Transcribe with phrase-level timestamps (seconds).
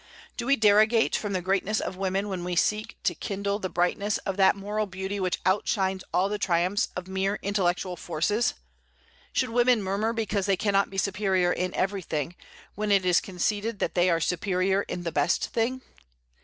[0.35, 4.17] Do we derogate from the greatness of women when we seek to kindle the brightness
[4.25, 8.55] of that moral beauty which outshines all the triumphs of mere intellectual forces?
[9.31, 12.35] Should women murmur because they cannot be superior in everything,
[12.73, 15.83] when it is conceded that they are superior in the best thing?